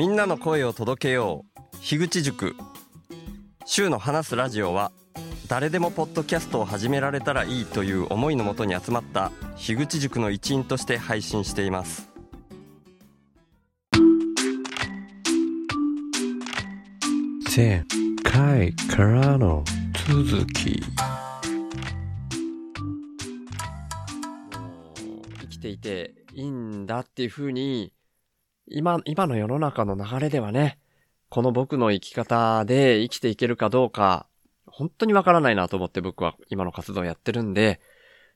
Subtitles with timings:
[0.00, 1.76] みんなの声を届けよう。
[1.82, 2.56] 樋口塾。
[3.66, 4.92] 週の話すラジオは
[5.46, 12.08] 誰でもポッドキャストを始められたらいいという思いのもとに集まった樋口塾の一員として配信しています。
[17.54, 17.84] 前
[18.22, 19.62] 回からの
[20.08, 20.82] 続き。
[25.40, 27.92] 生きていていいんだっていうふうに、
[28.70, 30.78] 今、今の世の中の流れではね、
[31.28, 34.26] この僕の生き方で生きていけるかどうか、
[34.66, 37.80] 本当にわからないなと思って僕は今の活動やってるんで、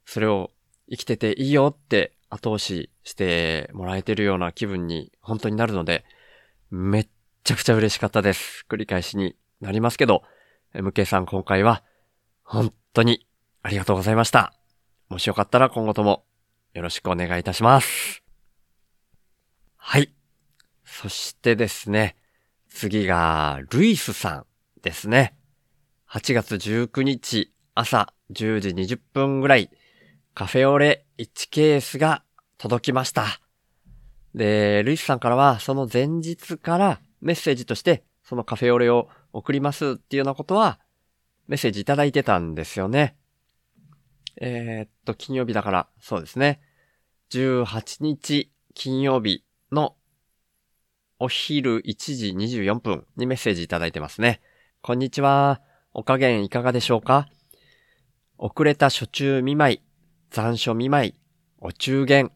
[0.05, 0.51] それを
[0.91, 6.05] 生きてていいよって後押ししてもらえてるような気分に本当になるので、
[6.71, 7.09] めっ
[7.45, 8.67] ちゃくちゃ嬉しかったです。
[8.69, 10.23] 繰り返しになりますけど、
[10.75, 11.85] MK さん今回は
[12.43, 13.27] 本当に
[13.63, 14.53] ありがとうございました。
[15.09, 16.25] もしよかったら今後とも
[16.73, 18.23] よろしくお願いいたします。
[19.77, 20.24] はい。
[20.97, 22.15] そしてですね、
[22.69, 24.47] 次が、ルイスさん
[24.81, 25.37] ですね。
[26.09, 29.71] 8月19日朝10時20分ぐらい、
[30.35, 32.23] カフェオレ1ケースが
[32.59, 33.41] 届きました。
[34.37, 40.79] で、ルイスさんからは、その前日からメッセージとして、そのカフェオレを送りますっていうようなことは、
[41.49, 43.17] メッセージいただいてたんですよね。
[44.41, 46.61] えーっと、金曜日だから、そうですね。
[47.31, 49.97] 18日金曜日の
[51.21, 54.41] お昼1時24分にメッセージいただいてますね。
[54.83, 55.61] こんにちは。
[55.93, 57.29] お加減いかがでしょうか？
[58.37, 59.81] 遅れた初中見舞い、
[60.31, 61.15] 残暑見舞い、
[61.61, 62.33] お中元、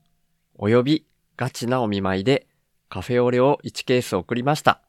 [0.55, 1.05] および
[1.37, 2.47] ガチなお見舞いで
[2.89, 4.81] カフェオレを1ケース送りました。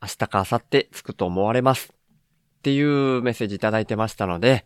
[0.00, 1.92] 明日か明後日着くと思われます。
[1.92, 4.64] っていうメッセージいただいてましたので、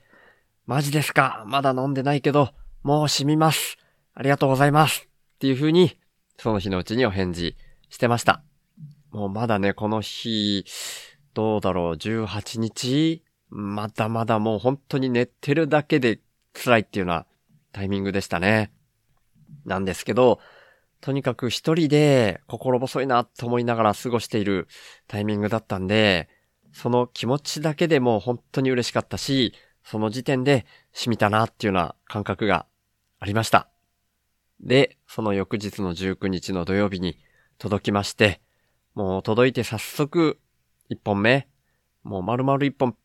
[0.66, 1.42] マジですか？
[1.48, 2.50] まだ飲んでないけど、
[2.84, 3.78] もう染みます。
[4.14, 5.08] ありがとうございます。
[5.34, 5.98] っていう風に、
[6.38, 7.56] その日のうちにお返事
[7.88, 8.42] してました。
[9.10, 10.64] もうまだね、この日、
[11.34, 13.22] どうだろう、18日？
[13.48, 16.20] まだまだもう本当に寝てるだけで
[16.52, 17.26] 辛いっていうような
[17.72, 18.72] タイミングでしたね。
[19.64, 20.40] なんですけど、
[21.00, 24.68] とにかく一人で心細いなと思いながら過ごしている
[25.06, 26.28] タイミングだったんで、
[26.72, 29.54] その気持ちだけでも本当に嬉しかったし、
[29.84, 32.66] その時点で染みたなっていうような感覚が
[33.20, 33.68] ありました。
[34.60, 37.18] で、その翌日の19日の土曜日に
[37.58, 38.40] 届きまして、
[38.94, 40.38] もう届いて早速
[40.90, 41.48] 1本目、
[42.02, 42.96] もう丸々1本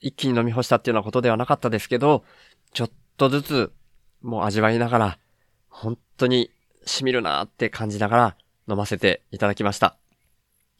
[0.00, 2.24] 一気に飲み干したっていうようなことではなかったですけど、
[2.72, 3.72] ちょっとずつ
[4.20, 5.18] もう味わいながら、
[5.68, 6.50] 本当に
[6.84, 8.36] 染みるなーって感じながら
[8.68, 9.96] 飲ませていただきました。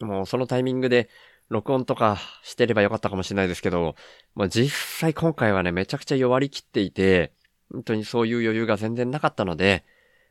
[0.01, 1.09] もうそのタイミングで
[1.49, 3.95] 録音とかしてればよかったかもしれないですけど、
[4.35, 7.33] もう実際今回はね、めちゃくちゃ弱りきっていて、
[7.71, 9.85] 本当にそういう余裕が全然なかったので、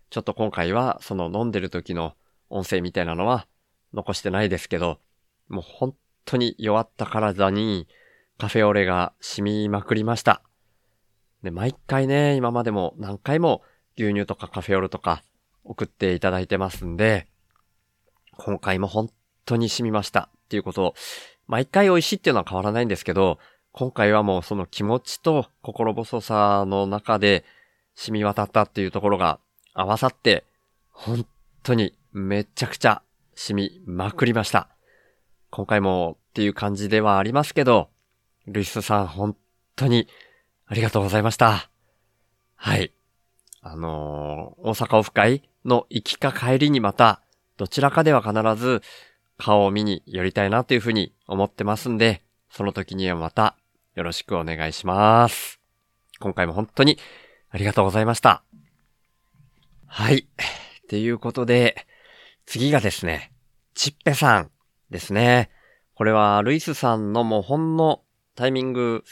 [0.09, 2.13] ちょっと今回はその飲んでる時の
[2.51, 3.47] 音声みたいなのは
[3.93, 4.99] 残してないですけど、
[5.47, 5.95] もう本
[6.25, 7.87] 当に弱った体に
[8.37, 10.41] カフェオレが染みまくりました。
[11.43, 13.61] で、毎回ね、今までも何回も
[13.97, 15.23] 牛乳とかカフェオレとか
[15.63, 17.27] 送っていただいてますんで、
[18.37, 19.09] 今回も本
[19.45, 20.95] 当に染みましたっていうことを、
[21.47, 23.39] 毎回美味しいっていうのは変わらないんですけど、
[23.73, 27.45] 今回はもうその気持ちと心細さの中で
[27.95, 29.39] 染み渡ったっていうところが
[29.73, 30.45] 合わさって、
[30.89, 31.25] 本
[31.63, 33.01] 当にめちゃくちゃ
[33.35, 34.69] 染みまくりました。
[35.49, 37.89] 今回もっていう感じではありますけど、
[38.47, 39.35] ルイスさん本
[39.75, 40.07] 当に
[40.65, 41.69] ありがとうございました。
[42.55, 42.93] はい。
[43.61, 47.21] あのー大阪オフ会の行きか帰りにまた、
[47.57, 48.81] どちらかでは必ず
[49.37, 53.55] 顔を見に寄りたいなというふうに思ってますんで、その時にはまた
[53.95, 55.59] よろしくお願いします。
[56.19, 56.97] 今回も本当に
[57.49, 58.43] ありがとうございました。
[59.85, 60.19] はい。
[60.19, 61.87] っていうことで、
[62.45, 63.31] 次がですね、
[63.73, 64.51] ちっぺさん
[64.89, 65.49] ですね。
[65.93, 68.01] これはルイスさんのもうほんの
[68.35, 69.03] タイミング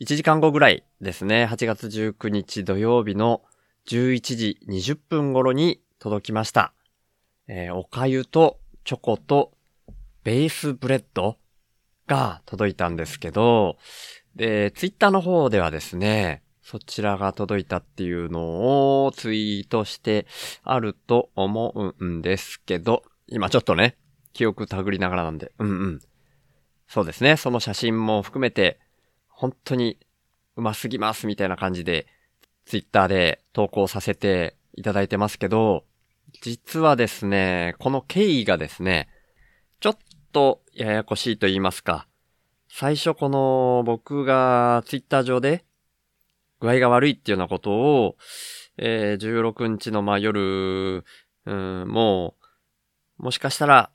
[0.00, 1.48] 1時間後ぐらいですね。
[1.50, 3.42] 8月19日土曜日の
[3.88, 6.72] 11時20分頃に届きました。
[7.48, 9.52] えーおかゆとチョコと
[10.24, 11.38] ベースブレッド
[12.06, 13.78] が届いたんですけど、
[14.34, 20.26] で、ツイッターの方ではですね、そちらが届いたっていうのをツイートして
[20.64, 23.96] あると思うんですけど、今ちょっとね、
[24.32, 26.00] 記憶たぐりながらなんで、うんうん。
[26.88, 28.80] そうですね、その写真も含めて、
[29.28, 29.96] 本当に
[30.56, 32.08] うますぎますみたいな感じで、
[32.64, 35.84] ツイッターで投稿させていただいてますけど、
[36.42, 39.08] 実はですね、この経緯がですね、
[39.78, 39.98] ちょっ
[40.32, 42.08] とややこしいと言いますか、
[42.68, 45.64] 最初この僕がツイッター上で
[46.60, 48.16] 具合が悪いっていうようなことを、
[48.78, 51.04] えー16日のまあ夜、
[51.46, 52.34] うん、も
[53.18, 53.90] う、もしかしたら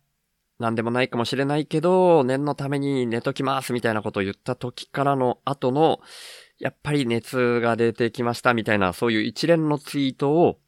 [0.61, 5.99] なんでもないかもしれないけど、念のために寝ときますみたいなことを言った時からの後の、
[6.59, 10.59] やっぱり熱が出てきましたみたいな、そういう一連のツイートを、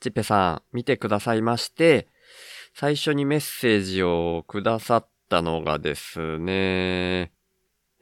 [0.00, 2.06] ちっぺさん見てくださいまして、
[2.74, 7.32] 最初にメッセージをくださったのがですね、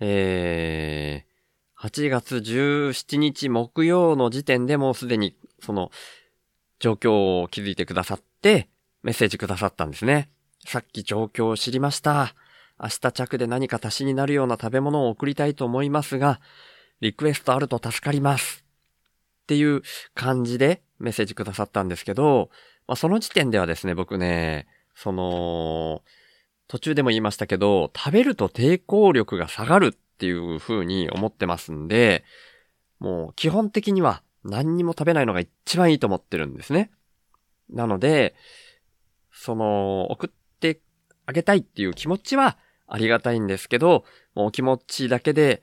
[0.00, 1.35] えー、
[1.78, 5.90] 8月17日木曜の時点でもうすでにその
[6.78, 8.68] 状況を気づいてくださって、
[9.02, 10.30] メッセージくださったんですね。
[10.64, 12.34] さっき状況を知りました。
[12.80, 16.40] 明日着で何か足しになるような食べ物を送りたいと思いますが、
[17.00, 18.64] リクエストあると助かります。
[19.44, 19.82] っていう
[20.14, 22.50] 感じでメッセージくださったんですけど、
[22.88, 26.02] まあ、その時点ではですね、僕ね、その、
[26.68, 32.24] 途中でも言いましたけど、食べると抵抗力が下がるっていう風に思ってますんで、
[32.98, 36.90] もう基本的には何にも食べないのが一番いいと思ってるんですね。
[37.68, 38.34] なので、
[39.30, 40.30] その、送っ
[40.60, 40.80] て
[41.26, 44.04] あげたいっていう気持ちはありがたいんですけど、
[44.34, 45.62] もう気持ちだけで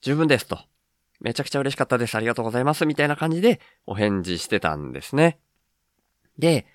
[0.00, 0.58] 十分ですと。
[1.20, 2.14] めちゃくちゃ嬉しかったです。
[2.14, 2.86] ありがとうございます。
[2.86, 5.38] みたいな感じでお返事してたんですね。
[6.38, 6.66] で、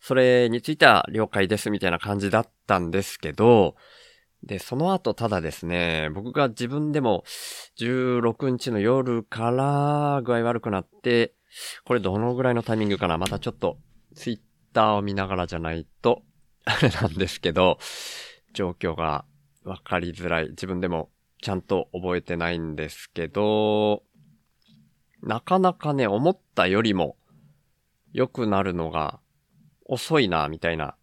[0.00, 3.76] それについては了解ですみたいな感じだったんですけど、
[4.46, 7.24] で、その後ただですね、僕が自分でも
[7.78, 11.34] 16日の夜から具合悪くなって、
[11.84, 13.78] これどのぐらいのタイミングかなまたちょっと
[14.14, 14.40] ツイッ
[14.74, 16.22] ターを見ながらじゃないと、
[16.64, 17.78] あれなんですけど、
[18.52, 19.24] 状況が
[19.64, 20.50] わかりづらい。
[20.50, 21.10] 自分でも
[21.40, 24.02] ちゃんと覚えてないんですけど、
[25.22, 27.16] なかなかね、思ったよりも
[28.12, 29.20] 良くなるのが
[29.86, 30.96] 遅いな、みたいな。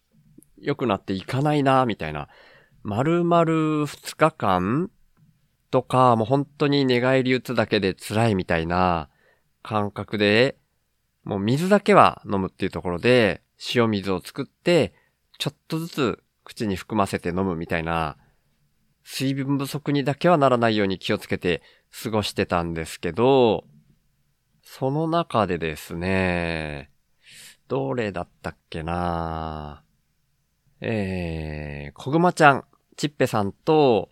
[0.59, 2.29] 良くなっていかないな、みたいな。
[2.83, 4.89] 丸々2日間
[5.69, 9.09] とか、もう本当に寝返り打つだけで辛いみたいな
[9.61, 10.57] 感覚で、
[11.23, 13.41] もう水だけは飲むっていうところで、
[13.75, 14.93] 塩水を作って、
[15.37, 18.17] ちょっとずつ口に含ませて飲むみたいな、
[19.03, 21.61] 水分不足にだけはならないように気をつけて
[22.03, 23.65] 過ごしてたんですけど、
[24.63, 26.91] その中でですね、
[27.67, 29.83] どれだったっけな
[30.81, 32.65] えー、こぐまちゃん、
[33.01, 34.09] ちっぺさんと、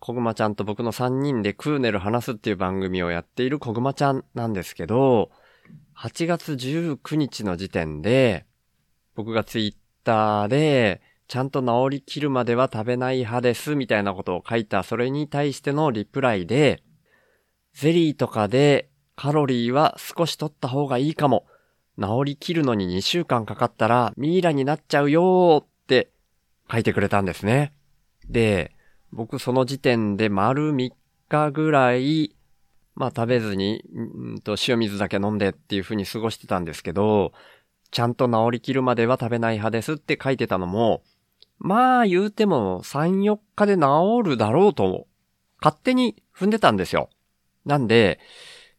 [0.00, 5.30] こぐまちゃんと僕の3人でクーネル話すっていう番組をやっているこぐまちゃんなんですけど、
[5.96, 8.44] 8月19日の時点で、
[9.14, 16.82] 僕がツイッターで、ちゃんと治りきるまでは食べない派ですみたいなことを書いた、それに対してのリプライで、
[17.74, 21.46] ゼリーとかでカロリーは少し取った方がいいかも。
[21.96, 26.10] 治りきるのに2週間かかったらミイラになっちゃうよーって
[26.68, 27.72] 書いてくれたんですね。
[28.28, 28.76] で、
[29.12, 30.90] 僕その時点で丸3
[31.28, 32.36] 日ぐらい、
[32.94, 33.84] まあ食べずに、
[34.36, 37.32] んと塩水だけ飲んでっていう風に過ごしてたんですけど、
[37.90, 41.02] ちゃんと治りきるまでは食べない派ですって書いてたのも、
[41.58, 45.06] まあ言うても3、4日で治るだろうと、
[45.62, 47.08] 勝手に踏んでたんですよ。
[47.64, 48.20] なんで、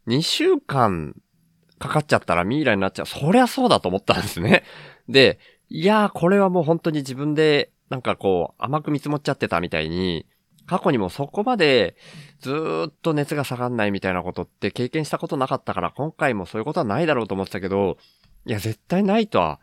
[0.07, 1.15] 2週間
[1.79, 3.05] かかっちゃったらミイラになっちゃう。
[3.05, 4.63] そりゃそうだと思ったんですね。
[5.09, 5.39] で、
[5.69, 10.25] いやー、これはもう本当に自分で、なんかこう、甘く見積もっちゃってたみたいに、
[10.65, 11.95] 過去にもそこまで
[12.41, 17.97] ずっと熱が下がんないみたいなことって経験したことなかったから、今回もそういうことはないだろうと思ってたけど、
[18.45, 19.59] いや、絶対ないとは、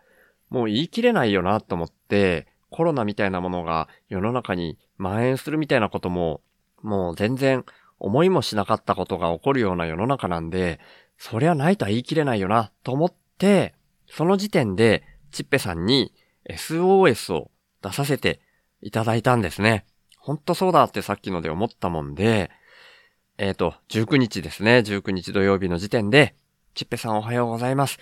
[0.48, 6.40] もう言い切れないよなと思って、コロナみたいなものが世の中に蔓延するみたいなことも、
[6.82, 7.64] もう全然
[7.98, 10.80] 思いもしなかったことが起こるような世の中なんで、
[11.18, 13.74] そりゃないとは言い切れないよなと思って、
[14.08, 16.12] その時点でチッペさんに
[16.50, 17.50] SOS を
[17.84, 18.40] 出させて
[18.80, 19.84] いただいたんですね。
[20.18, 22.50] ほんとそうだってさっきので思ったもんで、
[23.36, 24.78] えっ、と、19日ですね。
[24.78, 26.34] 19日土曜日の時点で、
[26.74, 27.98] チッペさんおはようございます。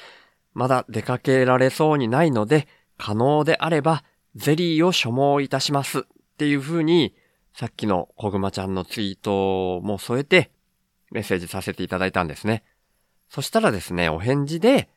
[0.55, 4.05] まだ出かけられそうにないので、可能であれば、
[4.37, 6.01] ゼリーを所望いたします。
[6.01, 6.03] っ
[6.39, 7.15] ていう風に、
[7.55, 10.53] さっきのこぐまちゃんのツイートも添えて、
[11.11, 12.63] メッセージさせていただいたんですね。
[13.29, 14.89] そしたらですね、お返事で、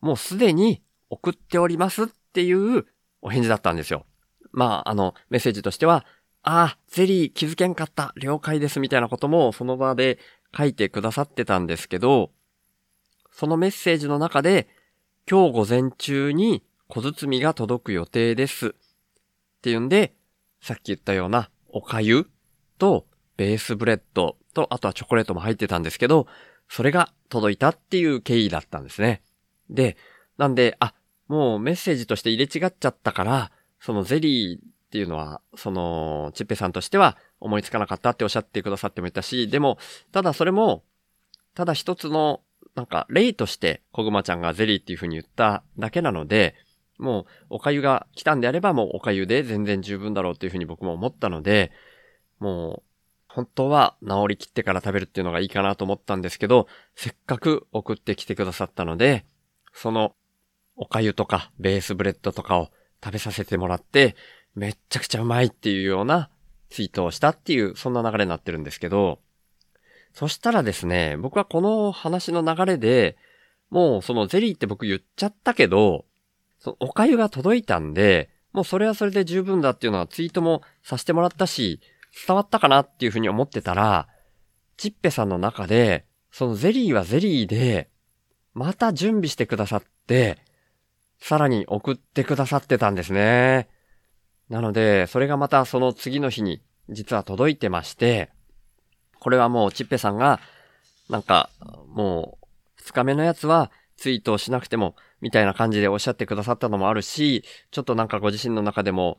[0.00, 2.86] もうすでに送っておりますっていう
[3.20, 4.06] お返事だったんですよ。
[4.52, 6.04] まあ、あの、メッセージとしては、
[6.42, 10.18] ああ、ゼリー気づけんかった、了解ですみたいなこともその場で
[10.56, 12.30] 書いてくださってたんですけど、
[13.30, 14.68] そのメッセージの中で、
[15.30, 18.68] 今日午前中に小包が届く予定です。
[18.68, 18.72] っ
[19.62, 20.14] ていうんで、
[20.60, 22.28] さっき言ったようなおかゆ
[22.78, 23.06] と
[23.36, 26.26] ベースブレッドとあとはチョコレートも入ってたんですけど、
[26.68, 29.22] それが届いたっていう経緯だったんですね。
[29.70, 29.96] で、
[30.38, 30.94] なんで、あ、
[31.28, 33.52] もうメッセージとして入れ違っちゃったから、
[33.84, 39.76] そのゼリーっていうのは、その、チッペさんとしては思いつかなかったっておっしゃってくださってもいたし、でも、
[40.12, 40.84] ただそれも、
[41.54, 42.42] ただ一つの、
[42.76, 46.54] なんか、例として、こぐまちゃんがゼリーっていう風に言っただけなので、
[46.98, 51.72] もうお粥が来たんであればもうお粥で全然十分だろうっていうふうに僕も思ったので、
[52.38, 52.82] もう
[53.26, 59.24] 本当は治りきってから食べるっていうのがいいかなと思ったんですけど、せっかく送ってきてくださったので、
[59.72, 60.14] その
[60.76, 62.70] お粥とかベースブレッドとかを
[63.02, 64.16] 食べさせてもらって、
[64.54, 66.30] めっちゃくちゃうまいっていうような
[66.70, 69.20] ツイートをしたっていう、そんな流れになってるんですけど、
[70.14, 73.16] そしたらですね、僕はこの話の流れで、
[73.70, 76.04] もうそのゼリーって僕言っちゃったけど、
[76.58, 81.80] そのお粥が届いたんで、もうそれはそれで十分だっていうのはツイートもさせてもらったし、
[82.26, 84.08] 伝わったかなっていうふうに思ってたら、
[84.76, 87.88] チッペさんの中で、そのゼリーはゼリーで、
[88.54, 90.38] また準備してくださって、
[91.22, 93.68] さらに送ってくださってたんですね。
[94.48, 98.32] なので、それがまたその次の日に実は届いてまして、
[99.20, 100.40] これはもうチッペさんが、
[101.08, 101.48] なんか、
[101.86, 109.16] もう、二日目のやつはツイートをしなくても、みたいな感じでおっしゃってくださったのもあるし、ちょっとなんかご自身の中でも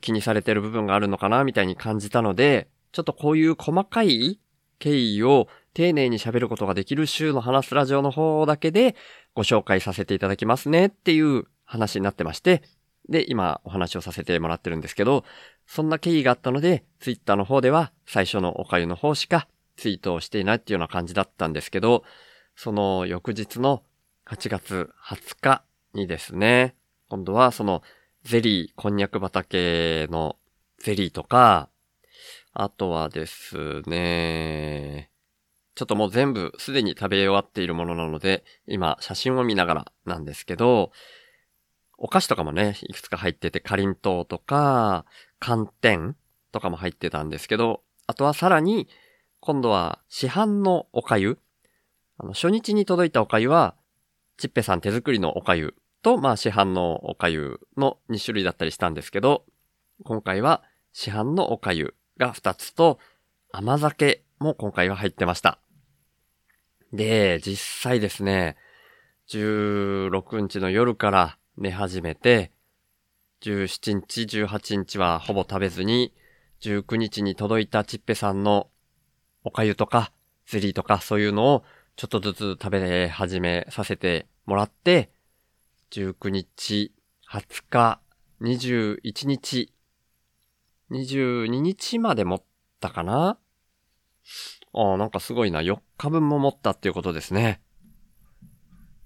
[0.00, 4.40] 気にされてる部分があるのかな、みたいに感じたので、ちょっとこういう細かい
[4.78, 8.94] 経緯を丁寧に喋ることができる週の話すラジオの方だけで
[9.34, 12.62] ご紹介させていただきますねっていう話になってまして、
[13.08, 15.24] で、今お話をさせてもらってるんですけど、
[15.66, 22.04] そんな経緯があったので、ツイッターの方では最初のおかゆの方しかツイートをしていないっていうような感じだったんですけど、
[22.54, 23.82] その翌日の
[24.26, 25.64] 8月20日
[25.94, 26.74] にですね、
[27.08, 27.82] 今度はその
[28.24, 30.36] ゼリー、こんにゃく畑の
[30.78, 31.68] ゼリーとか、
[32.52, 35.11] あとはですね、
[35.74, 40.92] ちょっともう全部すでに食べ終わっているものなので、今写真を見ながらなんですけど、
[41.96, 45.06] お菓子とかもね、いくつか入ってて、かりんとうとか、
[45.38, 46.16] 寒天
[46.50, 48.88] とかも入ってたんですけど、あとはさらに、
[49.40, 51.38] 今度は市販のお粥。
[52.18, 53.74] あの、初日に届いたお粥は、
[54.36, 59.44] ちっぺさん手作りのお粥と、まあ市販のお粥の2種類だったりしたんですけど、
[60.04, 60.62] 今回は
[60.92, 62.98] 市販のお粥が2つと、
[63.52, 65.58] 甘酒も今回は入ってました。
[66.92, 68.56] で、実際ですね、
[69.28, 72.52] 16日の夜から寝始めて、
[73.42, 76.12] 17日、18日はほぼ食べずに、
[76.60, 78.68] 19日に届いたチッペさんの
[79.42, 80.12] おかゆとか、
[80.46, 81.64] ゼリーとかそういうのを
[81.96, 85.10] ちょっとずつ食べ始めさせてもらって、
[85.90, 86.92] 19日、
[87.30, 88.00] 20日、
[88.40, 89.72] 21日、
[90.90, 92.42] 22日まで持っ
[92.80, 93.38] たかな
[94.74, 95.60] ああ、なんかすごいな。
[95.60, 97.60] 4日分も持ったっていうことですね。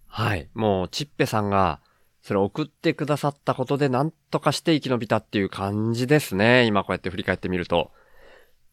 [0.07, 0.49] はい。
[0.55, 1.81] もう、チッペさんが、
[2.23, 6.65] それ送ってくださったことで何とかして生き延びたっていう感じですね。
[6.65, 7.93] 今こうやって振り返ってみると。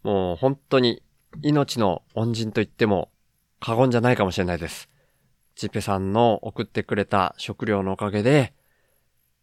[0.02, 1.04] もう本当に
[1.44, 3.12] 命の恩人と言っても
[3.60, 4.90] 過言じゃないかもしれないです。
[5.56, 8.54] チッペさんの送ってくれた食料のおかげで、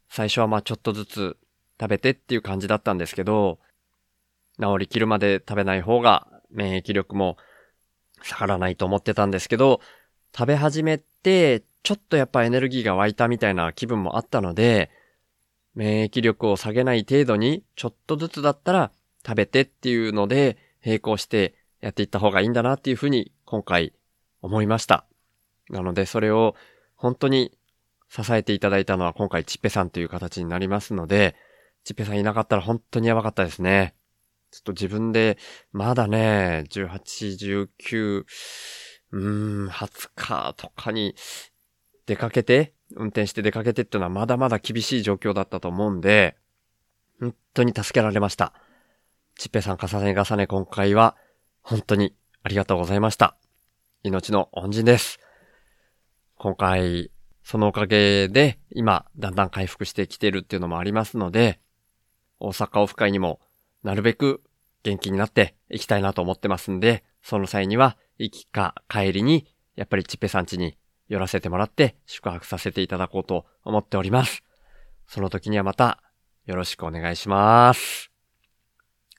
[0.09, 1.37] 最初はまあちょっとずつ
[1.81, 3.61] 食べてっていう感じだったんですけど、
[4.61, 7.37] 治りきるまで食べない方が免疫力も
[8.23, 9.81] 下がらないと思ってたんですけど、
[10.37, 14.91] 食べ始めてちょっとやっぱエネルギーが湧いたみたいな気分もあったので、
[15.75, 18.93] 免疫力を下げない程度に、ちょっとずつだったら
[19.25, 23.93] 食べてっていうので、並行してやっていった方がいいんだなっていうふうに今回
[24.43, 25.05] 思いました。
[25.69, 26.57] なのでそれを
[26.97, 27.57] 本当に
[28.09, 31.37] 支えていただいたのは今回チッペさんという形になりますので、
[31.85, 33.95] チッペさんいなかったら本当にやばかったですね。
[34.51, 35.39] ちょっと自分で、
[35.73, 38.25] まだね、18、19、
[39.13, 41.15] うーん、20日とかに
[42.07, 46.37] 出かけて、運転して出かけてっていうのはまだまだ厳しい状況だったと思うんで、
[47.21, 48.53] 本当に助けられました。
[49.37, 51.17] ちっぺさん重ね重ね今回は
[51.63, 53.37] 本当にありがとうございました。
[54.03, 55.21] 命の恩人です。
[56.37, 57.11] 今回、
[57.45, 61.61] そのおかげで今だんだん回復してきてるっていうのもありますので、
[62.39, 63.41] 大阪オフ会にも
[63.83, 64.43] なるべく
[64.83, 69.47] 元気になっていきたいなと思ってますんで、その際には行きか帰りに
[69.77, 70.77] やっぱりちっぺさん家に
[71.09, 74.43] 寄らせてもらって宿泊させていただこうと思っております。
[75.07, 76.03] その時にはまた
[76.47, 78.11] よろしくお願いします。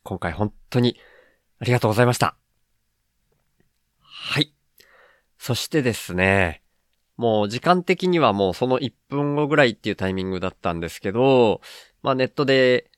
[0.03, 0.97] 今回本当に
[1.59, 2.35] ありがとうございました。
[3.99, 4.53] はい。
[5.37, 6.61] そしてですね、
[7.17, 11.61] もう時間的にはもうその1分後ぐらいっていうタイミングだったんですけど、
[12.03, 12.90] まあネットで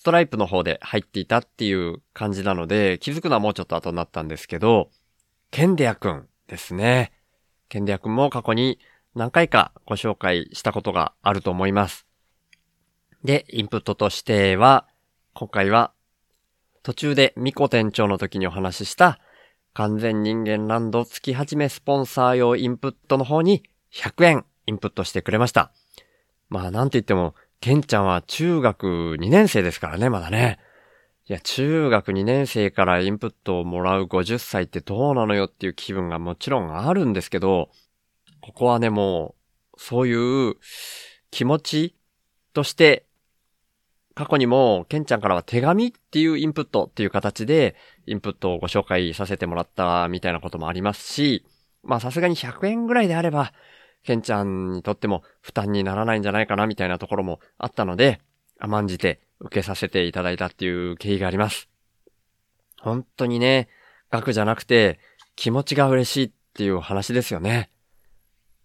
[0.00, 4.88] ストライプの方で入っていたっていう感じなので、気づくのはもうちょっと後になったんですけど、
[5.50, 7.12] ケンデアくんですね。
[7.68, 8.78] ケンデア君も過去に
[9.14, 12.06] 何回かご紹介したことがあると思います。
[13.24, 14.88] で、インプットとしては、
[15.34, 15.92] 今回は
[16.82, 19.20] 途中でミコ店長の時にお話しした
[19.74, 25.72] 完全人間ランド月始めスポンサー用インプットの方に100円インプットしてくれました。
[26.48, 30.58] まあなんて言っても、ケンちゃんは中学2年生ですからね、まだね。
[31.26, 37.68] いや、中学2年生からインプットをもらう50歳ってどうなのよっていう気分がもちろんあるんですけど、
[38.40, 39.34] ここはね、も
[39.74, 40.54] う、そういう
[41.30, 41.96] 気持ち
[42.54, 43.04] として、
[44.14, 47.76] 過去にも、ケンちゃんからは手紙っていうインプットっていう形で、
[48.06, 51.44] インプットをご紹介させてもらったみたいなこともありますし、
[51.82, 53.52] まあさすがに100円ぐらいであれば、
[54.02, 58.20] ケンちゃんにとっても負担にならないんじゃないかなみたいなところもあったので、
[58.58, 61.68] 甘んじて受けさせていただいたっていう経緯があります。
[62.80, 63.68] 本当にね、
[64.10, 64.98] 額じゃなくて
[65.36, 67.70] 気持ちが嬉しいっていう話ですよね。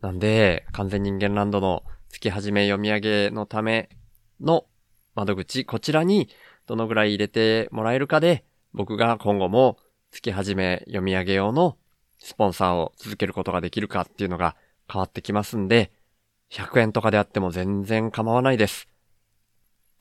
[0.01, 3.89] なんで、完全人間ランドの月始め読み上げのため
[4.39, 4.65] の
[5.15, 6.30] 窓口、こちらに
[6.65, 9.77] どのぐらい入れてもらえるかで、僕が今後も
[10.12, 11.77] 月始め読み上げ用の
[12.20, 14.56] スポンサーを続けることができるかっていうのが
[14.92, 15.92] 変わってきますんで、
[16.51, 18.88] 100円とかであっても全然構わないです。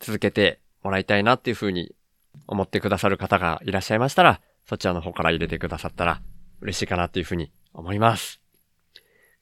[0.00, 1.94] 続けてもらいたいなっていうふうに
[2.46, 6.20] 思ってくださる方がいらっしゃいましたら、そちらの方から入れてくださったら
[6.60, 8.40] 嬉しいかなっていうふうに思います。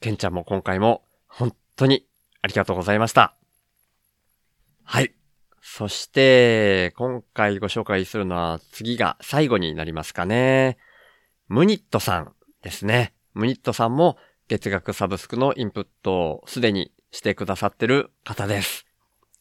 [0.01, 2.07] ケンちゃんも今回も本当に
[2.43, 3.35] ありがとうございました。
[4.85, 5.15] はい。
[5.61, 10.77] そして、今回ご紹介するのは次が最後になりますかね。
[11.49, 12.33] ムニットさん
[12.63, 13.15] ですね。
[13.35, 14.19] ムニットさんも
[14.49, 18.87] 月額サブスクのインプットをすでにしてくださってる方です。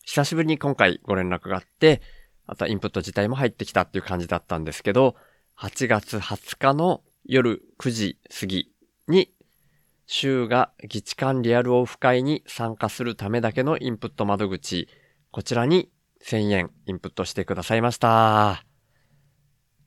[0.03, 2.01] 久しぶりに今回ご連絡があって、
[2.47, 5.15] あとインプット自体も入ってきたっていう感じだったんですけど、
[5.57, 8.71] 8月20日の夜9時過ぎ
[9.07, 9.31] に、
[10.07, 14.89] 週が議地間リアルオフ会に参加するためだけのインプット窓口、
[15.31, 15.89] こちらに
[16.25, 18.65] 1000円インプットしてくださいました。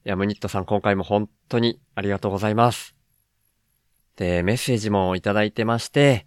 [0.07, 2.94] いや、ムニットさん今回も本当にありがとうございます。
[4.17, 6.27] で、メッセージもいただいてまして、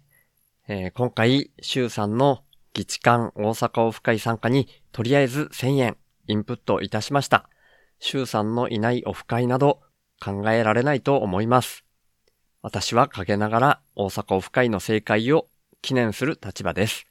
[0.68, 7.48] えー今回、週さんの議地間大阪オフ会参加にとりあえず1000円インプットいたしました。
[7.98, 9.80] 週さんのいないオフ会など
[10.22, 11.84] 考えられないと思います。
[12.60, 15.48] 私は陰ながら大阪オフ会の正解を
[15.80, 17.06] 記念する立場です。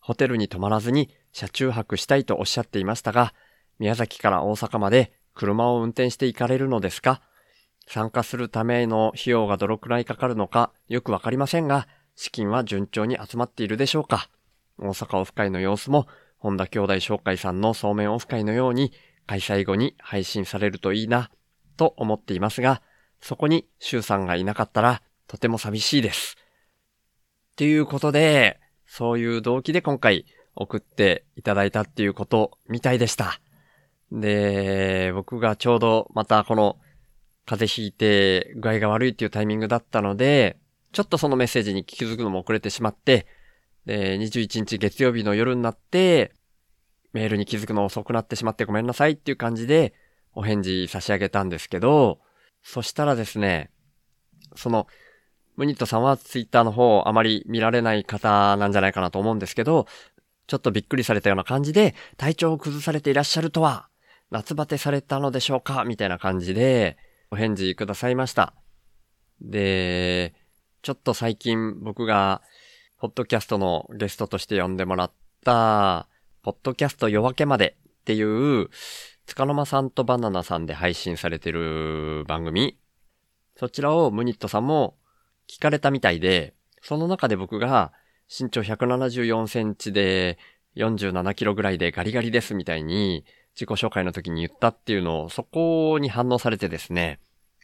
[0.00, 3.32] ホテルに泊まらずに車中泊したいとおっしゃっていましたが、
[3.78, 7.22] 宮崎から大阪まで車を運転して行かれるのですか？
[7.88, 14.28] 参加するための費用がどのくらいかかるのかよくわかりませんが、資金は順調に集まっているでしょうか
[14.78, 16.06] 大阪オフ会の様子も、
[16.38, 18.92] 本田兄弟紹介さんのそうめんオフ会のように、
[19.26, 21.30] 開催後に配信されるといいな、
[21.76, 22.82] と思っていますが、
[23.20, 26.36] そこに周さんがいなかったら、とても寂しいです。
[27.52, 33.40] っていうことで、そういう動機で今回送っていただいたっていうことみたいでした。
[34.12, 36.78] で、僕がちょうどまたこの
[37.48, 40.58] 風邪ひいて具合が悪いっていうタイミングだったので、
[40.92, 43.26] ちょっとそのメッセージに気づくのも遅れてしまって、
[43.86, 46.34] で、21日月曜日の夜になって、
[47.14, 49.94] メールに気づくの遅くなってしまってごめんなさいっていう感じで
[50.34, 52.20] お返事差し上げたんですけど、
[52.62, 53.70] そしたらですね、
[54.54, 54.86] その、
[55.56, 59.86] ムニットさんはツイッターの方あまり見られない方なんじゃないかなと思うんですけど、
[60.48, 63.88] ちょっとびっくりされたような感じで、体調を崩されていらっしゃるとは、
[64.30, 66.98] 夏バテされたのでしょうかみたいな感じで、
[67.30, 68.54] お返事くださいました。
[69.40, 70.34] で、
[70.82, 72.42] ちょっと最近僕が、
[72.98, 75.12] ポッドキャストのゲストとして呼んでもらっ
[75.44, 76.08] た、
[76.42, 78.70] ポッドキャスト夜明けまでっていう、
[79.26, 82.78] つかの間さんとバナナさんで配信されてる番組。
[83.56, 84.96] そちらをムニットさんも
[85.48, 87.92] 聞かれたみたいで、その中で僕が
[88.28, 90.38] 身長174センチで
[90.76, 93.24] 47キロぐらいでガリガリですみたいに
[93.58, 97.18] 自己紹介の時に言ったっていうのをそこに反応されてですね。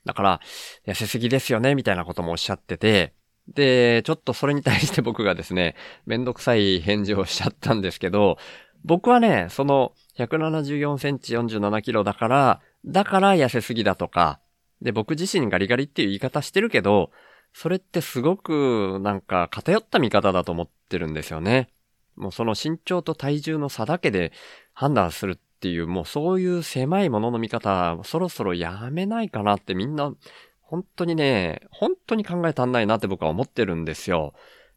[0.04, 0.40] だから、
[0.87, 3.14] 痩せすぎですよねみたいなこともおっしゃってて、
[3.48, 8.38] で、ちょっとそれに対して僕がですね、めんどくさい返事をしちゃったんですけど、
[8.85, 14.40] 僕はね、その174センチ47キロだから、だから痩せすぎだとか、
[14.83, 17.11] で、僕自身ガリガリっていう言い方してるけど、
[17.54, 21.70] それってすごくなんか偏った見方だと思ってるんですよね。
[22.16, 24.33] もうその身長と体重の差だけで
[24.72, 30.12] 判断するっていう、もうそういう狭いものの見方、そろそろやめないかなってみんな、
[30.61, 34.35] 本当にね、本当に考え足んないなって僕は思ってるんですよ。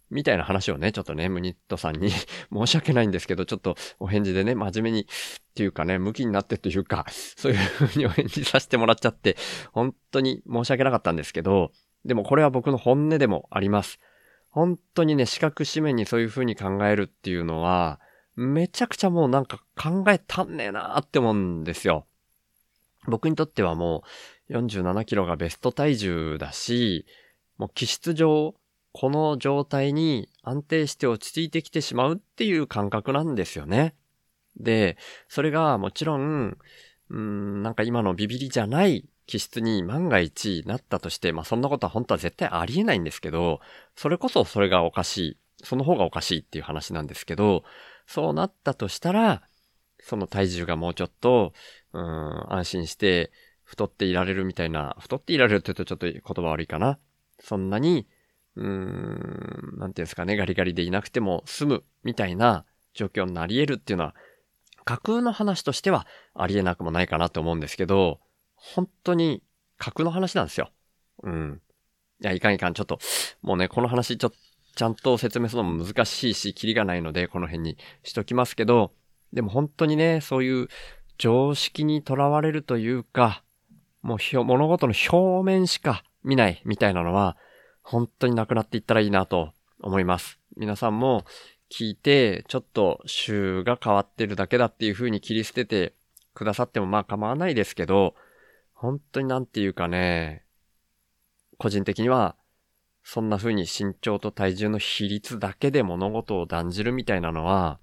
[0.10, 2.10] みたいな話をね、ちょっとね、ムニットさんに
[2.54, 5.06] 申し訳ないんですけど、ちょっとお返事でね、真面目にっ
[5.56, 9.36] ていうかね、向きになってっていうか、そういう風にお返事させてもらっちゃって、
[9.74, 11.74] 本当に申し訳なかったんですけど、
[12.06, 14.00] でもこれは僕の本音でもあります。
[14.52, 18.00] 本当にね、四角紙面にそういう風に考えるっていうのは、
[18.38, 22.06] めちゃくちゃもうなんか考えたんねえなーって思うんですよ。
[23.08, 24.04] 僕にとってはも
[24.50, 27.06] う47キロがベスト体重だし、
[27.58, 28.54] もう気質上、
[28.94, 33.96] この状態に安定して落ち着いてきてしまうっていう感覚なんですよね。
[34.60, 34.98] で、
[35.28, 36.58] それがもちろん、
[37.10, 43.62] うん、なんか今のビビリじゃない気質に万が一なったとして、まあそんなことは本当は絶対ありえないんですけど、
[43.96, 45.38] それこそそれがおかしい。
[45.64, 47.64] その方がおかしいっていう話なんですけど、
[48.08, 49.44] そうなったとしたら、
[50.00, 51.54] その体重がもうちょっと、
[51.94, 53.32] うん、安心して
[53.64, 56.98] 太っていられるみたいな、太っていられるって言うとちょっと言葉悪いかな。
[57.40, 58.08] そんなに、
[58.56, 64.16] うーん、なんていうんですかね、ガリガリでいなくても済むみたいな状況になり得るっていうのは、
[64.86, 68.22] 架空の話としてはありえなくもないかなと思うんですけど、
[68.56, 69.44] 本当に
[69.78, 70.72] 架空の話なんですよ。
[71.24, 71.62] うん。
[72.22, 72.74] いや、いかんいかん。
[72.74, 73.00] ちょっと、
[73.42, 74.38] もうね、この話ちょっと、
[74.78, 78.94] ちゃんと説明するのも難しいし、キリがないので、この辺にしときますけど、
[79.34, 80.68] でも本当にね、そういう
[81.18, 83.44] 常識にとらわれるというか、
[84.04, 87.38] もう物事の表面しか見ないみたいなのは、
[87.82, 90.38] 本当になくなっていったらいいなと思います。
[90.56, 91.26] 皆さんも
[91.72, 95.96] 聞いて、ちょっと週が変わってるだけだっていう風に切り捨てて
[96.36, 98.14] くださってもまあ構わないですけど、
[98.74, 100.44] 本当になんていうかね、
[101.58, 102.36] 個人的には、
[103.10, 107.80] そんな風に身長と体重の比率だけで物事を断じるみたいなのは、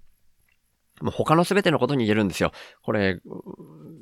[1.01, 2.53] もう他の全てのことに言えるんですよ。
[2.83, 3.23] これ、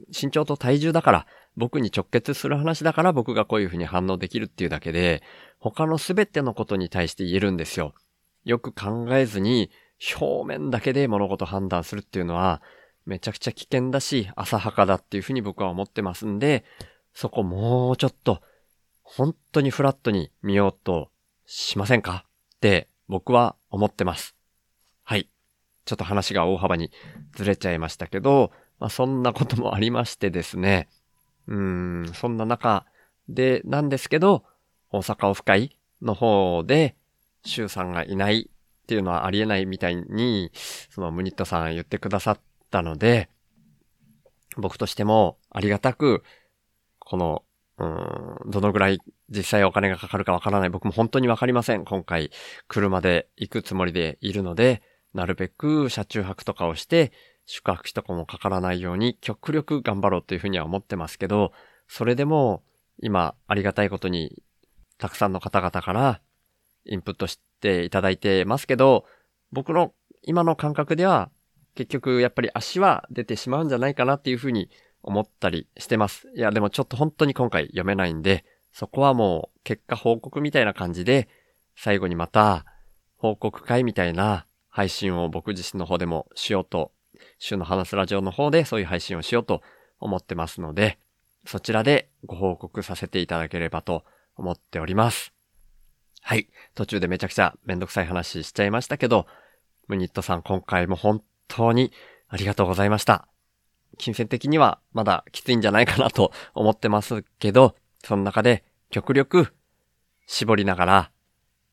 [0.08, 5.22] 身長と体重だから、僕に直結する話だから僕がこういう風に反応できるっていうだけで、
[5.60, 7.94] 他の全てのことに対して言えるんですよ。
[8.44, 9.70] よく考えずに、
[10.18, 12.62] 表面だけで物事判断するっていうのは、
[13.06, 16.64] めちゃくちゃ危険だし、浅はかだっていう風に僕は思ってますんで、
[17.14, 18.42] そこもうちょっと、
[19.04, 21.11] 本当にフラットに見ようと
[21.54, 22.24] しませんか？
[22.56, 24.34] って僕は思ってます。
[25.04, 25.28] はい。
[25.84, 26.90] ちょっと話が大幅に
[27.34, 30.88] ずれちゃいましたけど、まあ、そんなこともありましてですね。
[31.48, 32.86] うーん、そんな中
[33.28, 34.44] で、なんですけど、
[34.90, 36.96] 大阪オフ会の方で、
[37.44, 43.28] シュウさんがいないっていうのはありえないみたいに、そのムニットさん言ってくださったので、
[44.56, 46.22] 僕としてもありがたく、
[46.98, 47.44] この、
[47.82, 50.70] うん、どのぐらい実際お金がかかるかわからない。
[50.70, 51.84] 僕も本当にわかりません。
[51.84, 52.30] 今回、
[52.68, 54.82] 車で行くつもりでいるので、
[55.14, 57.12] なるべく車中泊とかをして、
[57.44, 61.52] 宿泊費とかもかからないように極力頑張ろうというふうには思ってますけど、
[61.88, 62.62] それでも
[63.00, 64.42] 今ありがたいことに
[64.98, 66.20] たくさんの方々から
[66.84, 69.06] インプットしていただいてますけど、
[69.50, 69.92] 僕の
[70.22, 71.30] 今の感覚では
[71.74, 74.70] 結局やっぱり足は出てしまうんじゃないかなっていうふうに
[75.02, 76.28] 思ったりしてます。
[76.36, 81.28] いやでもちょっと本当に今回読めないんで、そこはもう結果報告みたいな感じで
[81.76, 82.64] 最後にまた
[83.16, 86.92] 報告会みたいな配信を僕自身の方でもしようと、
[87.38, 89.62] 週の話すラジオの方でそういう配信をしようと
[90.00, 90.98] 思ってますので、
[91.44, 94.04] そちらでご報告させていただければと
[94.36, 95.32] 思っております。
[96.20, 96.48] はい。
[96.74, 99.26] 途中でめちゃくちゃめんどくさい話しちゃいましたけど、
[99.88, 101.92] ムニットさん今回も本当に
[102.28, 103.31] ありがとうございました。
[103.98, 109.52] 金銭的にはまだきついんじゃないかなと思ってますけど、その中で極力
[110.26, 111.10] 絞りながら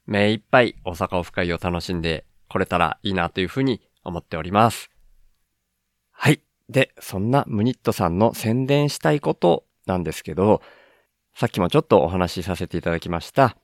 [0.05, 4.89] 目いっぱい大阪オフ会を楽しんで来れたらいいなというふうに思っております。
[6.11, 6.41] はい。
[6.67, 10.61] で、そんなムニットさんの宣伝したいことなんですけど、
[11.33, 13.55] さっきもちょっとお話しさせていただきました、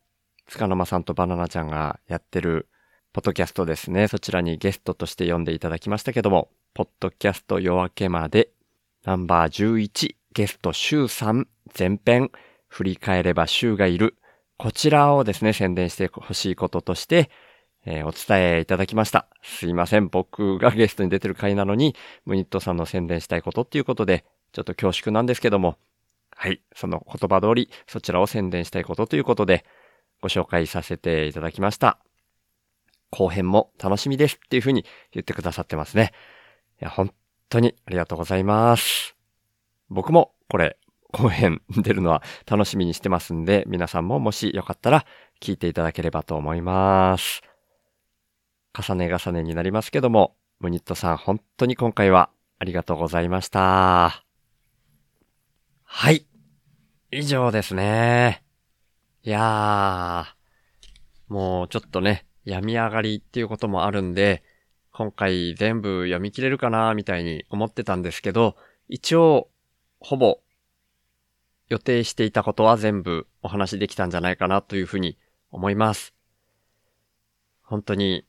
[0.47, 2.69] つかの間さんとバナナちゃんがやってる
[3.11, 4.07] ポッドキャストですね。
[4.07, 8.49] そちらにゲストとして呼んでいただきましたけども、ポッドキャスト夜明けまで、
[9.05, 11.45] ナンバー11、ゲスト週3、
[11.79, 12.31] 前編、
[12.67, 14.17] 振り返れば週がいる。
[14.57, 17.29] こちらをですね、宣伝してほしいこととして、
[17.85, 19.29] えー、お伝えいただきました。
[19.41, 20.09] すいません。
[20.09, 25.77] 僕がゲストに出てる回なのに、ムニットさんの宣伝したいことっていうことで、ちょっと恐縮なんですけども、
[26.35, 26.61] はい。
[26.75, 29.63] その言葉通り、そちらを宣伝したいことということで、
[30.21, 31.99] ご紹介させていただきました。
[33.11, 34.83] 後編も楽しみですっていうふうに
[35.13, 36.11] 言ってくださってますね。
[36.81, 37.13] いや、本
[37.49, 39.15] 当にありがとうございます。
[39.89, 40.77] 僕もこれ、
[41.11, 45.05] 後編出るのは楽しみにしてますんで、皆さんももしよかったら
[45.41, 47.41] 聞いていただければと思います。
[48.77, 54.25] 重ね重ねになりますけども、ムニットさん本当に今回はありがとうございました。
[55.83, 56.25] はい。
[57.11, 58.43] 以上ですね。
[59.23, 64.43] いやー、もうちょっとね、病み上がりっていうこともあるんで、
[64.97, 68.55] 今回全部読み切れるかなみたいに思ってたんですけど、
[68.87, 69.49] 一応、
[69.99, 70.39] ほぼ
[71.67, 75.17] 予定していたことは全部お話できたんじゃないかなというふうに
[75.51, 76.13] 思います。
[77.61, 78.25] 本当に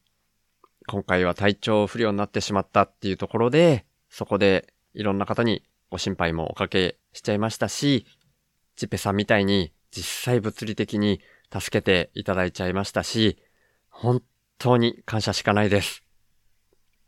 [0.88, 8.07] 今回は体調不良になってしまったっていうところで、そこでいろんな方にご心配もおかけしちゃいましたし、
[8.74, 11.20] ジペさんみたいに実際物理的に
[11.52, 13.38] 助けていただいちゃいましたし、
[13.88, 14.20] 本
[14.59, 16.06] 当に感謝しかないです。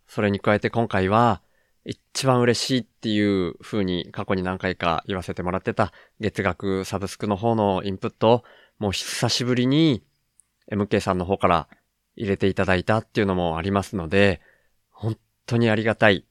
[0.09, 1.43] それに加えて今回は、
[1.85, 8.45] 一番嬉しいっていう風に過去に何回か言わせてもらってた月額サブスクの方のインプットを
[8.79, 10.03] もう久しぶりに
[10.71, 11.69] MK さんの方から
[12.15, 14.41] 入れていただいたっていうのもありますので、
[14.91, 15.17] 本
[15.47, 16.25] 当にありがたい。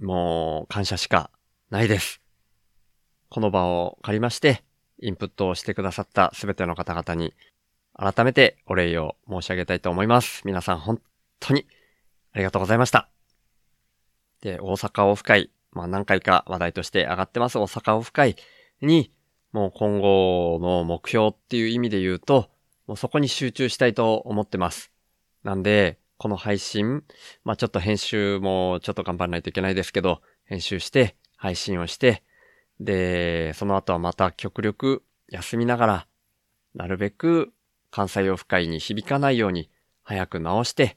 [0.00, 1.30] もう感謝しか
[1.68, 2.22] ないです。
[3.28, 4.62] この場を借りまして、
[5.00, 7.34] インプットをしてくださったすべての方々に
[7.94, 10.42] 改めてお礼を申し上げたいと思います。
[10.46, 11.00] 皆さん本
[11.40, 11.66] 当に
[12.32, 13.21] ありがとうございました。
[14.42, 18.36] で、大阪オフ会、まあ何回か話題として上がってます大阪オフ会
[18.82, 19.10] に、
[19.52, 22.50] もう今後の目標っていう意味で言うと、
[22.86, 24.92] もうそこに集中したいと思ってます。
[25.44, 27.04] なんで、この配信、
[27.44, 32.22] まあちょっと編集もちょっと頑張らないといけないですけど、編集して、配信をして、
[32.78, 36.06] で、その後はまた極力休みながら、
[36.74, 37.52] なるべく
[37.90, 39.70] 関西オフ会に響かないように
[40.02, 40.96] 早く直して、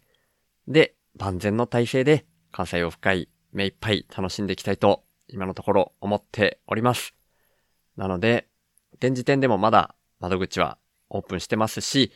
[0.68, 7.16] で、万全の体制で関西オフ会目いっぱい楽しんでいきたいと今のところ思っております。
[7.96, 8.48] なので、
[8.98, 10.78] 現時点でもまだ窓口は
[11.10, 12.12] オープンしてますし、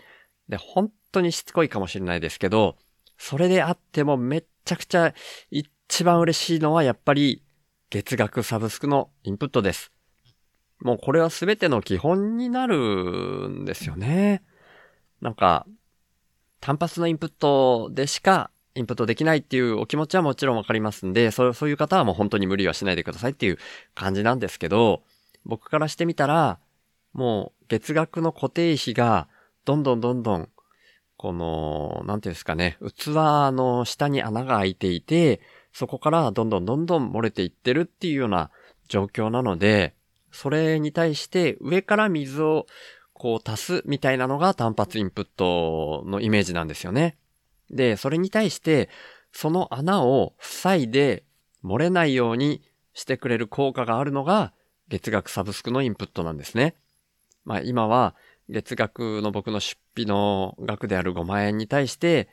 [0.50, 2.76] で、本当にしつこいかもしれないですけど、
[3.18, 5.14] それであってもめっちゃくちゃ
[5.50, 7.44] 一番嬉しいのはやっぱり
[7.90, 9.92] 月額サブスクのインプットです。
[10.82, 14.44] もうこれは全ての基本になるんですよね。
[15.22, 15.66] なんか、
[16.62, 23.58] 単発のインプットでしかインプットできないっていうお気持ちはもちろんわかりますんで、そういう方はもう本当に無理はしないでくださいっていう
[23.94, 25.04] 感じなんですけど、
[25.46, 26.60] 僕からしてみたら、
[27.12, 29.28] もう月額の固定費が
[29.66, 30.50] どんどんどんどん、
[31.18, 33.08] この、なんていうんですかね、器
[33.54, 35.42] の下に穴が開いていて、
[35.74, 38.50] そこからどんどんどんどん漏れていってるっていうような
[38.88, 39.94] 状況なので、
[40.32, 42.66] それに対して上から水を
[43.14, 47.18] こう足すみたいなのが単発インプットのイメージなんですよね。
[47.72, 48.90] で、それに対して、
[49.32, 51.24] その穴を塞いで
[51.64, 52.62] 漏れないように
[52.94, 54.54] してくれる効果があるのが
[54.88, 56.76] 月額サブスクのインプットなんですね。
[57.46, 58.16] まあ今は
[58.50, 62.28] 月額の僕の出費の額である5万円に対して、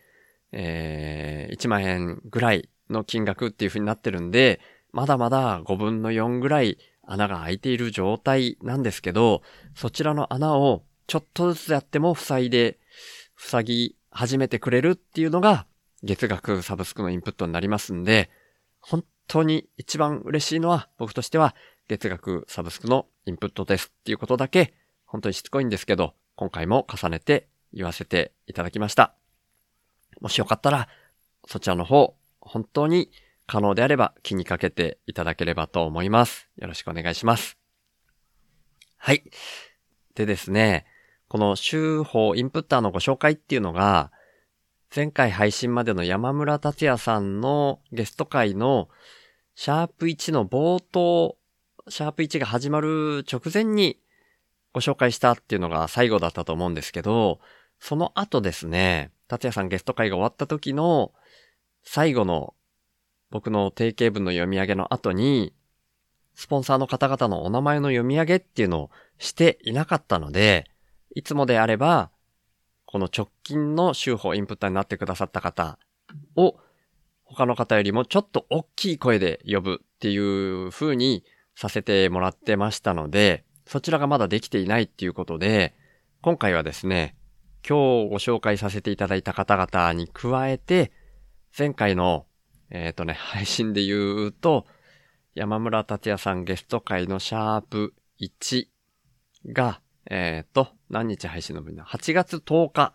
[0.52, 4.60] えー、1万円ぐらいの金額っていう風になってるんで、
[4.92, 9.42] まだまだ5分の4ぐらい穴が開いている状態なんですけど、
[9.74, 12.78] そちらの穴をちょっとずつやっても塞いで、
[13.36, 15.66] 塞ぎ始めてくれるっていうのが
[16.02, 18.30] 月額サブスクのインプットになりますんで、
[18.80, 21.54] 本当に一番嬉しいのは僕としては
[21.88, 24.74] 月額サブスクのインプットですっていうことだけ
[25.04, 29.14] 本当にしつこいんですけど、今回も重ねて言わせていただきました。
[30.20, 30.88] もしよかったら
[31.46, 33.10] そちらの方本当に
[33.46, 36.48] 可能であれば気にかけていただければと思います。
[36.56, 37.58] よろしくお願いします。
[38.96, 39.24] はい。
[40.14, 40.86] でですね、
[41.28, 44.12] この週報インプッターのご紹介っていうのが、
[44.94, 48.88] 前回配信までの山村達也さんのゲスト会の
[49.54, 51.36] シャープ1の冒頭、
[51.88, 53.98] シャープ1が始まる直前に
[54.72, 57.40] ご紹介したっていうのが最後だったと思うんですけど、
[57.80, 61.12] その後ですね、達也さんゲスト会が終わった時の
[61.82, 62.54] 最後の
[63.30, 65.52] 僕の定型文の読み上げの後に、
[66.34, 70.70] スポンサーの方々のお名前の読み上げっていうのをしていなかったので、
[71.16, 72.10] いつもであれば、
[72.84, 75.78] この直近の週報インプッターになってくださった方
[76.36, 76.56] を、
[77.24, 81.24] 他の方よりもちょっと大きい声で呼ぶっていう風に
[81.56, 85.74] させてもらってましたので、そちらがまだできていないっていうことで、
[86.22, 87.16] 今回はですね、
[87.68, 90.92] 今日ご紹介させていただいた方々に加えて、
[91.58, 92.26] 前回の
[92.70, 94.66] えっ、とね、 配信で言うと、
[95.34, 98.68] 山村達也さんゲスト会のシャープ1
[99.46, 102.94] が、えっ、と、何日配信の分だ ?8 月10日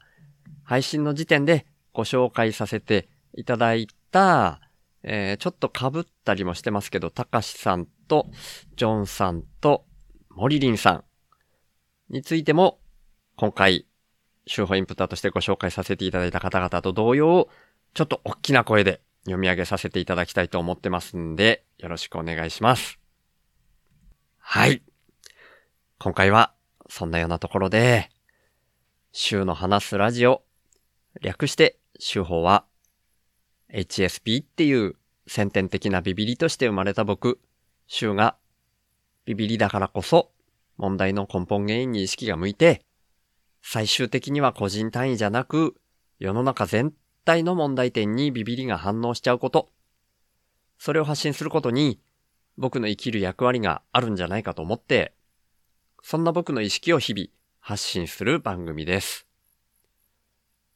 [0.64, 4.62] 配信の時点でご紹介させていただいた、
[5.04, 8.28] えー、ちょっと被ったりもしてますけど、たかしさんと、
[8.76, 9.86] ジョンさんと、
[10.30, 11.04] モリリンさん
[12.10, 12.80] についても、
[13.36, 13.88] 今回、
[14.48, 17.50] 週報インプターとしてご紹介させていただいた方々と同様、
[17.94, 23.00] ちょっと大きな声で読み上げさせていただきたいと思ってますんで、よろしくお願いします。
[24.38, 24.82] はい。
[26.00, 26.54] 今回は、
[26.94, 28.10] そんなようなところで、
[29.14, 30.44] 週の話すラジオ、
[31.22, 32.66] 略して、週報は、
[33.74, 37.40] HSP っていう先天的なビビリとして生まれた僕、
[37.88, 38.36] 週が、
[39.24, 40.34] ビビリだからこそ、
[40.76, 42.84] 問題の根本原因に意識が向いて、
[43.62, 45.78] 最終的には個人単位じゃなく、
[46.20, 46.92] 世の中全
[47.24, 49.72] 体の問題点にビビリが反応しちゃうこと。
[50.78, 52.02] それを発信することに
[52.58, 55.14] 僕の生きる役割があるんじゃないかと思って、
[56.02, 57.28] そんな僕の意識を日々
[57.60, 59.28] 発信する番組です。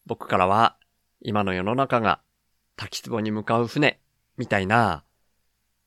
[0.06, 0.78] 僕からは
[1.22, 2.22] 今の世の中が
[2.76, 4.00] 滝壺に向かう船
[4.38, 5.04] みたいな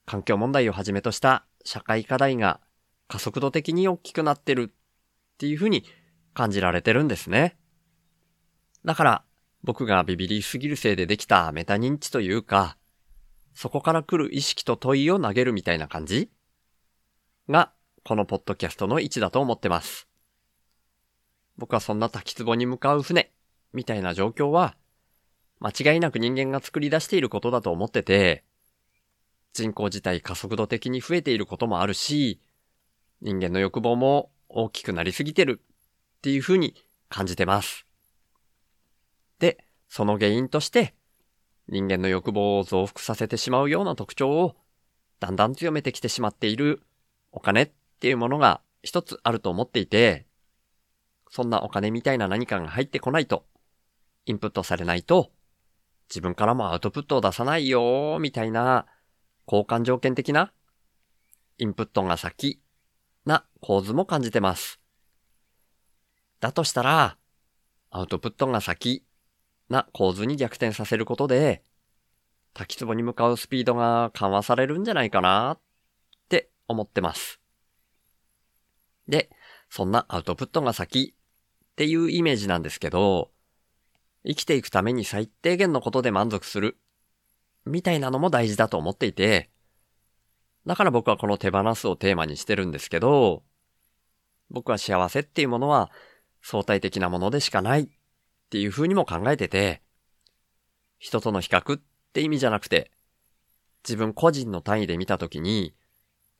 [0.06, 2.60] 環境問題をはじめとした社会課題が
[3.06, 5.84] 加速度的に大きくなってるっていうふうに
[6.34, 7.56] 感じられてるんですね。
[8.84, 9.24] だから
[9.62, 12.76] 僕がビビりすぎるせいでできたメタ認知というか、
[13.54, 16.30] そこから来る意識と問いを投げるみたいな感じ
[17.48, 17.72] が、
[18.08, 20.08] このポッドキャストの位置だと思ってます。
[21.58, 23.30] 僕はそんな滝壺に向かう船、
[23.74, 24.78] みたいな状況は、
[25.60, 28.44] 間違いなく人間が作り出していることだと思ってて、
[29.52, 32.40] 人口自体加速度的に増えていることもあるし、
[33.20, 35.60] 人間の欲望も大きくなりすぎてる
[36.16, 36.76] っていうふうに
[37.10, 37.84] 感じてます。
[39.38, 40.94] で、その原因として、
[41.68, 44.56] 人間の欲望を増幅させてしまうような特徴を
[45.20, 46.80] だんだん強めてきてしまっている
[47.32, 50.28] お金っっていうものが一つあると思っていて、
[51.30, 53.44] そんなお金みたいな何かが入ってこないと、
[54.24, 55.32] インプットされないと、
[56.08, 58.86] 自分からもアウトプットを出さないよーみたいな
[59.48, 60.52] 交換条件的な
[61.58, 62.62] インプットが先
[63.26, 64.78] な構図も感じてます。
[66.38, 67.18] だとしたら、
[67.90, 69.04] アウトプットが先
[69.68, 71.64] な構図に逆転させることで、
[72.54, 75.60] 滝壺に向かうスピードが緩和されるんじゃないかなっ
[76.28, 77.37] て思ってます。
[79.08, 79.30] で、
[79.70, 83.30] そんなアウトプットが先っていうイメージなんですけど、
[84.26, 86.76] 生きていくために最低限のことで満足する。
[87.64, 89.50] みたいなのも大事だと思っていて、
[90.66, 93.42] だから僕はこの手放すをテーマにしてるんですけど、
[94.50, 95.90] 僕は幸せっていうものは
[96.42, 97.88] 相対的なものでしかないっ
[98.50, 99.82] ていう風にも考えてて、
[100.98, 101.80] 人との比較っ
[102.12, 102.90] て意味じゃなくて、
[103.84, 105.74] 自分個人の単位で見たときに、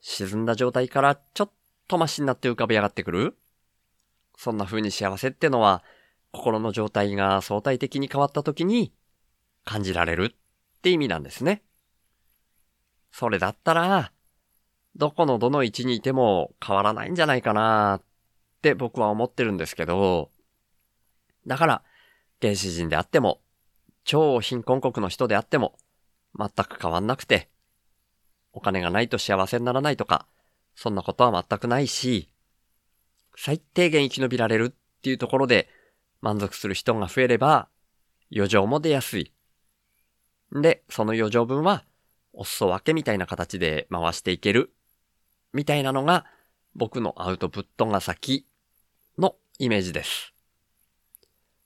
[0.00, 1.50] 沈んだ状態からちょっ
[1.88, 3.36] とマシになって浮かび上がってくる？
[4.36, 5.82] そんな風に幸せってのは、
[6.30, 8.92] 心の状態が相対的に変わった時に
[9.64, 11.62] 感じられるって意味なんですね。
[13.10, 14.12] それだったら、
[14.94, 18.02] どこのどの位置にいても変わらないんじゃないかなっ
[18.60, 20.30] て僕は思ってるんですけど、
[21.46, 21.82] だから、
[22.42, 23.40] 原始人であっても、
[24.04, 25.78] 超貧困国の人であっても、
[26.38, 27.48] 全く変わんなくて、
[28.52, 30.26] お金がないと幸せにならないとか、
[30.80, 32.28] そんなことは全くないし、
[33.36, 35.68] 最低限生き延びられるっていうところで
[36.20, 37.66] 満足する人が増えれば、
[38.32, 39.32] 余剰も出やすい。
[40.52, 41.84] で、その余剰分は、
[42.32, 44.72] お裾分けみたいな形で回していける。
[45.52, 46.26] みたいなのが、
[46.76, 48.46] 僕のアウトプットが先
[49.18, 50.32] のイメージです。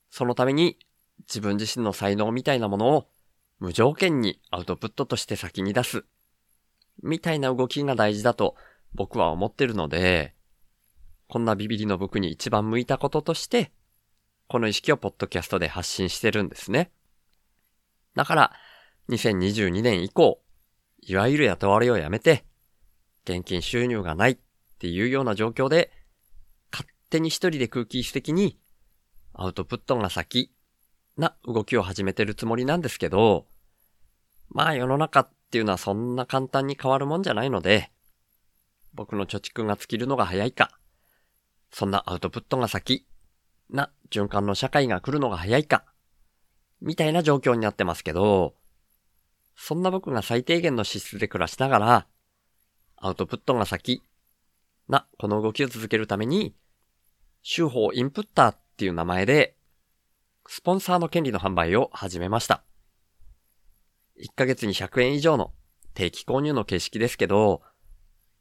[0.09, 0.79] そのために、
[1.27, 3.07] 自分自身の才能みたいなものを
[3.59, 6.03] 無条件にアウトプットとして先に出す。
[7.03, 8.55] みたいな動きが大事だと
[8.95, 10.33] 僕は思ってるので、
[11.27, 13.71] こんなビビリの僕に一番向いたこととして、
[14.47, 16.91] この意識をポッドキャストで発信してるんですね。
[18.15, 18.53] だから、
[19.09, 20.41] 2022年以降、
[21.01, 22.45] いわゆる雇われをやめて、
[23.25, 24.37] 現金収入がないっ
[24.79, 25.91] ていうような状況で、
[26.71, 28.59] 勝手に一人で空気質的に
[29.33, 30.51] アウトプットが先
[31.17, 33.47] な動きを始めてるつもりなんですけど、
[34.49, 37.91] まあ世の中っていうのはそんな簡単に変わるもんじゃないので、
[38.93, 40.77] 僕の貯蓄が尽きるのが早いか、
[41.71, 43.07] そんなアウトプットが先。
[43.69, 45.85] な循環の社会が来るのが早いか、
[46.81, 48.55] みたいな状況になってますけど、
[49.55, 52.07] そんな僕が最低限の資質で暮らしながら、
[52.97, 54.03] アウトプットが先。
[54.87, 56.55] なこの動きを続けるために、
[57.43, 59.55] 手法インプッターっていう名前で、
[60.47, 62.63] スポンサーの権利の販売を始めました。
[64.21, 65.53] 1ヶ月に100円以上の
[65.93, 67.61] 定期購入の形式ですけど、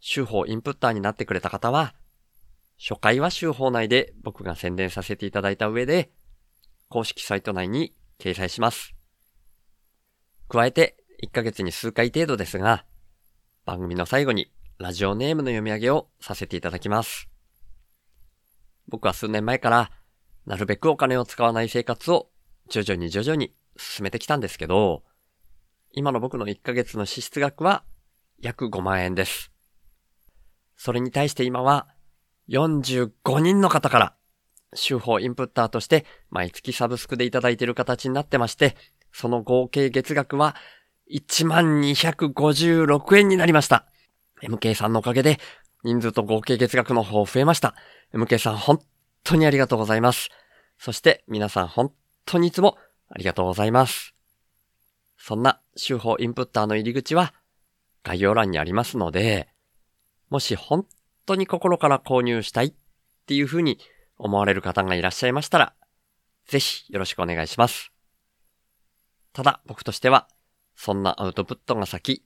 [0.04, 1.94] 手法インプッターになってくれた方は、
[2.76, 6.10] 初回は週報内で僕が宣伝させていただいた上で、
[6.88, 8.94] 公式サイト内に掲載します。
[10.48, 12.84] 加えて、1ヶ月に数回程度ですが、
[13.64, 17.28] 番組の最後にラジオネームの読み上げをさせていただきます。
[18.88, 19.92] 僕は数年前から、
[20.44, 22.28] なるべくお金を使わない生活を
[22.68, 25.04] 徐々に徐々に進めてきたんですけど、
[25.92, 27.84] 今の僕の1ヶ月の支出額は
[28.40, 29.51] 約5万円です。
[30.82, 31.86] それに対して今は
[32.48, 34.14] 45人の方から、
[34.74, 38.74] 手法インプッターとして毎月サブスクでいただいている形になってまして、
[39.12, 40.56] その合計月額は
[41.08, 43.86] 1256円になりました。
[44.42, 45.38] MK さんのおかげで
[45.84, 47.76] 人数と合計月額の方増えました。
[48.12, 48.80] MK さん本
[49.22, 50.30] 当にありがとうございます。
[50.78, 51.92] そして皆さん本
[52.26, 52.76] 当にいつも
[53.08, 54.16] ありがとうございます。
[55.16, 57.34] そんな手法インプッターの入り口は
[58.02, 59.51] 概要欄にありますので、
[60.32, 60.86] もし本
[61.26, 62.74] 当に心から購入したいっ
[63.26, 63.78] ていうふうに
[64.16, 65.74] 思われる方がいらっしゃいましたら、
[66.46, 67.92] ぜひよろしくお願いします。
[69.34, 70.28] ただ僕としては、
[70.74, 72.24] そんなアウトプットが先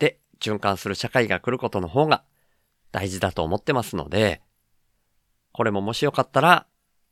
[0.00, 2.24] で循環する社会が来ることの方が
[2.90, 4.42] 大事だと思ってますので、
[5.52, 6.66] これももしよかったら、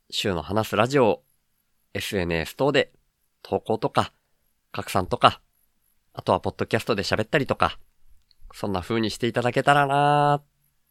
[0.09, 1.23] 週の話すラジオを
[1.93, 2.91] SNS 等で
[3.43, 4.11] 投稿とか
[4.73, 5.39] 拡散とか、
[6.11, 7.79] あとはポッドキャストで喋ったりとか、
[8.59, 10.45] そんな風にしていただけたらなーっ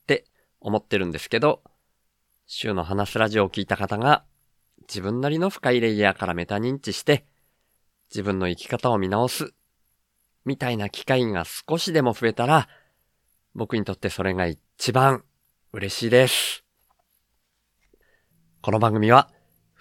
[0.06, 0.26] て
[0.60, 1.64] 思ってるんですけど、
[2.46, 4.24] 週の話すラジオを聞いた方が
[4.82, 7.26] 自分なりの深いレイヤーからメタ認知して
[8.08, 9.52] 自分の生き方を見直す
[10.44, 12.68] みたいな機会が少しでも増えたら
[13.52, 15.24] 僕にとってそれが一番
[15.72, 16.62] 嬉しいです。
[18.62, 19.28] この番組は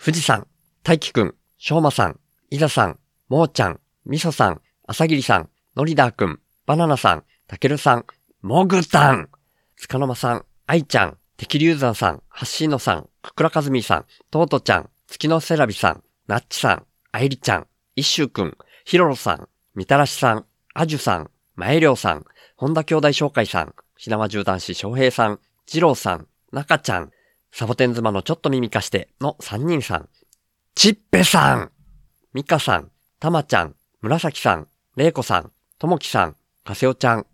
[0.03, 0.47] 富士山、
[0.81, 2.19] 大輝くん、しょうまさん、
[2.49, 2.97] いざさん、
[3.29, 8.05] もーちゃん、みそさん、あさぎりさん、のりだーくん、バナナさん、たけるさん、
[8.41, 9.29] もぐたん、
[9.77, 22.25] つかの間さん、あいちゃん、てきりゅうざんさん、はっしーのさん、くくらかずみさん、とうとちゃん、月のせらびさん、なっちさん、あいりちゃん、いっしゅうくん、ひろろさん、みたらしさん、あじゅさん、まえりょうさん、
[22.55, 27.11] 本田兄弟紹介さん、ひなわじゅう男子翔平さん、じろうさん、なかちゃん、
[27.51, 30.09] サボテン妻のちょっと耳貸しての3人さん、
[30.73, 31.71] ちっぺさん、
[32.33, 37.25] みかさん、たまちゃん、むらさきさん、れいこさん、ともきさん、かせおちゃん、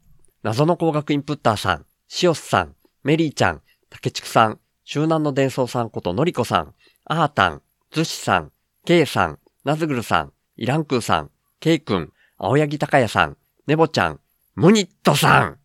[0.43, 3.61] 謎の工学インプッターさん、しおすさん、メリーちゃん、
[3.91, 6.73] たけちくさん、周南の伝送さんことのりこさん、
[7.05, 7.61] あーたん、
[7.91, 8.51] ずしさん、
[8.83, 13.37] けいさん、なずぐるさん、いらんくーさん、けいくん、青柳高也さん、
[13.67, 14.19] ねぼちゃん、
[14.55, 15.59] ムニットさん、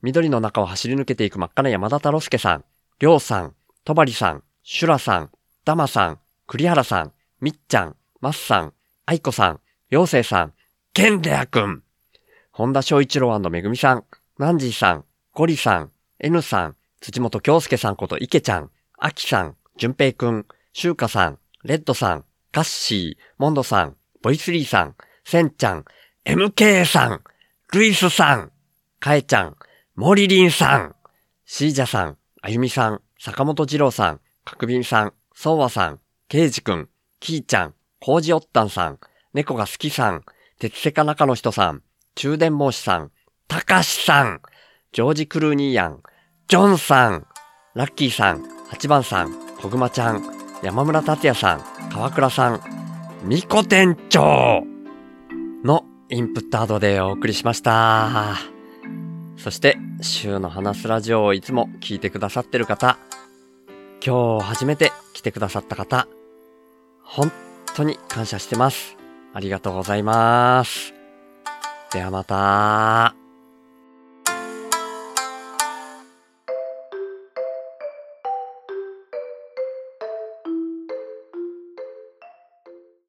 [0.00, 2.64] 緑の中を走り抜けていく真っ赤な山田太郎介さん、
[3.00, 3.54] りょうさん、
[3.84, 5.30] とばりさん、シュラさん、
[5.64, 8.74] ダマさん、栗原さん、みっちゃん、まっさん、
[9.06, 10.52] あいこさん、ようせいさん、
[10.92, 11.82] ケンレアくん、
[12.52, 14.04] 本田翔一郎めぐみさん、
[14.40, 25.84] ナンジーさん、ゴリさん、N さん、辻本京介さんこと池ちゃん、あきさん、じゅんぺいくん、しゅうかさん、レッドさん、カッシー、モンドさん、ボイスリーさん、センちゃん、
[26.24, 27.20] MK さん、
[27.74, 28.50] ルイスさん、
[28.98, 29.56] かえちゃん、
[29.94, 30.94] モリリンさん、
[31.44, 36.88] シージャさん、あゆみさん、坂本二郎さん、かくびんさん、そうわさん、ケイジくん、
[37.18, 38.98] キーちゃん、コージおったんさん、
[39.34, 40.24] 猫が好きさん、
[40.58, 41.82] 鉄セカ中の人さん、
[42.14, 43.12] 中電申しさん、
[43.50, 44.40] たかしさん、
[44.92, 46.00] ジョージ・クルーニーヤン、
[46.46, 47.26] ジョンさん、
[47.74, 50.22] ラッキーさん、八番さん、こぐまちゃん、
[50.62, 52.60] 山村達也さん、川倉さん、
[53.24, 54.62] みこ店長
[55.64, 58.36] のインプットアドでお送りしました。
[59.36, 62.98] そして、週の話すラジオをいつも聞いてくださってる方、
[64.06, 66.06] 今日初めて来てくださった方、
[67.02, 67.32] 本
[67.74, 68.96] 当に感謝してます。
[69.34, 70.94] ありがとうございます。
[71.92, 73.19] ではまた。